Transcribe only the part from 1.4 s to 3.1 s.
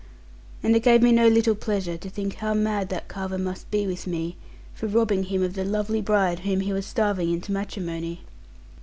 pleasure to think how mad that